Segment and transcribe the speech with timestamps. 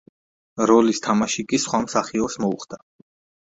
[0.71, 2.81] როლის თამაში კი სხვა მსახიობს მოუხდა.